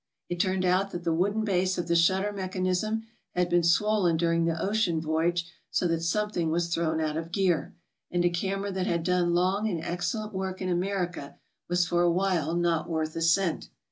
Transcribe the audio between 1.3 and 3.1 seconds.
base of the shutter mechanism